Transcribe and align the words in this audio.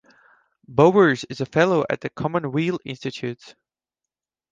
Bowers 0.67 1.25
is 1.25 1.41
a 1.41 1.45
Fellow 1.45 1.85
at 1.87 2.01
the 2.01 2.09
Commonweal 2.09 2.79
Institute. 2.83 3.53